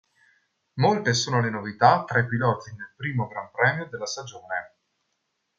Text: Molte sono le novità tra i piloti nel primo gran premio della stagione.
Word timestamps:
Molte 0.79 1.13
sono 1.13 1.41
le 1.41 1.51
novità 1.51 2.03
tra 2.05 2.17
i 2.17 2.25
piloti 2.27 2.71
nel 2.71 2.91
primo 2.95 3.27
gran 3.27 3.51
premio 3.51 3.85
della 3.87 4.07
stagione. 4.07 4.73